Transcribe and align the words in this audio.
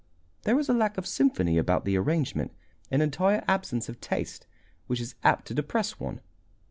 There 0.45 0.57
is 0.59 0.67
a 0.67 0.73
lack 0.73 0.97
of 0.97 1.05
symphony 1.05 1.59
about 1.59 1.85
the 1.85 1.95
arrangement, 1.95 2.55
an 2.89 3.01
entire 3.01 3.45
absence 3.47 3.87
of 3.87 4.01
taste, 4.01 4.47
which 4.87 4.99
is 4.99 5.13
apt 5.23 5.45
to 5.49 5.53
depress 5.53 5.99
one. 5.99 6.21